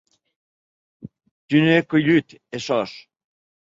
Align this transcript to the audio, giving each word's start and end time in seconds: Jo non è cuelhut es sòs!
Jo 1.49 1.57
non 1.59 1.75
è 1.79 1.85
cuelhut 1.89 2.27
es 2.55 2.63
sòs! 2.67 2.91